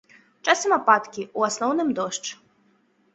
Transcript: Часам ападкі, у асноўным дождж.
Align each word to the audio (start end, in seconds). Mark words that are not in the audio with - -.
Часам 0.53 0.71
ападкі, 0.77 1.25
у 1.41 1.45
асноўным 1.49 1.91
дождж. 1.99 2.27